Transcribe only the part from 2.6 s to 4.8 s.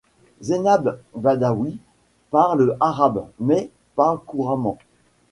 arabe, mais pas couramment.